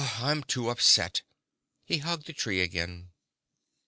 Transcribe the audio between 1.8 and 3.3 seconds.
He hugged the tree again.